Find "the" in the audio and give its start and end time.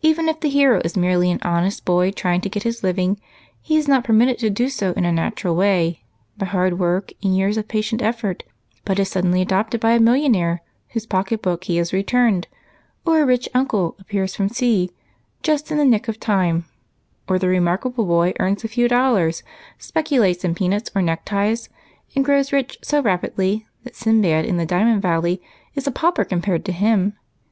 0.38-0.48, 15.78-15.84, 17.36-17.48, 24.58-24.64